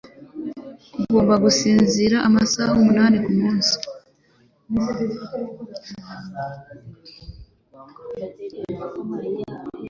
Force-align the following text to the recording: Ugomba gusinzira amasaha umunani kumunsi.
Ugomba 1.01 1.35
gusinzira 1.43 2.17
amasaha 2.27 2.71
umunani 2.79 3.17
kumunsi. 3.25 3.73